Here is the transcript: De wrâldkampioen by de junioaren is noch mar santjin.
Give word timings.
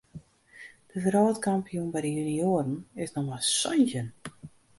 De 0.89 0.97
wrâldkampioen 1.03 1.89
by 1.93 1.99
de 2.05 2.11
junioaren 2.17 2.75
is 3.03 3.11
noch 3.13 3.27
mar 3.29 3.43
santjin. 3.61 4.09